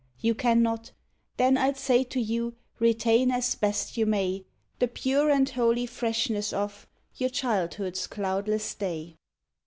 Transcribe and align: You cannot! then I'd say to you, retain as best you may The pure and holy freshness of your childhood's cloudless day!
You 0.19 0.33
cannot! 0.33 0.89
then 1.37 1.57
I'd 1.57 1.77
say 1.77 2.03
to 2.05 2.19
you, 2.19 2.55
retain 2.79 3.29
as 3.29 3.53
best 3.53 3.97
you 3.97 4.07
may 4.07 4.45
The 4.79 4.87
pure 4.87 5.29
and 5.29 5.47
holy 5.47 5.85
freshness 5.85 6.51
of 6.51 6.87
your 7.13 7.29
childhood's 7.29 8.07
cloudless 8.07 8.73
day! 8.73 9.13